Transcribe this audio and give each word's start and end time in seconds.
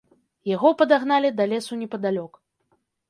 Яго 0.55 0.71
падагналі 0.79 1.29
да 1.41 1.47
лесу 1.53 1.77
непадалёк. 1.83 2.33